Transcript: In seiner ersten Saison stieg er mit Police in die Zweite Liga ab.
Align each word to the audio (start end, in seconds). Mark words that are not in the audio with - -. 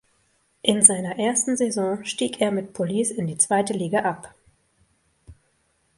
In 0.63 0.81
seiner 0.81 1.19
ersten 1.19 1.55
Saison 1.57 2.03
stieg 2.05 2.41
er 2.41 2.49
mit 2.51 2.73
Police 2.73 3.11
in 3.11 3.27
die 3.27 3.37
Zweite 3.37 3.73
Liga 3.73 3.99
ab. 3.99 4.33